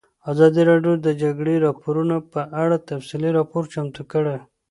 [0.31, 4.37] ازادي راډیو د د جګړې راپورونه په اړه تفصیلي راپور چمتو کړی.